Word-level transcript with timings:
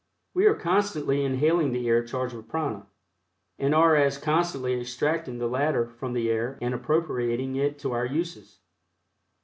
We 0.33 0.47
are 0.47 0.55
constantly 0.55 1.23
inhaling 1.23 1.73
the 1.73 1.87
air 1.87 2.03
charged 2.03 2.33
with 2.33 2.47
prana, 2.49 2.87
and 3.59 3.75
are 3.75 3.95
as 3.95 4.17
constantly 4.17 4.81
extracting 4.81 5.37
the 5.37 5.45
latter 5.45 5.91
from 5.91 6.13
the 6.13 6.27
air 6.27 6.57
and 6.59 6.73
appropriating 6.73 7.55
it 7.55 7.77
to 7.81 7.91
our 7.91 8.07
uses. 8.07 8.61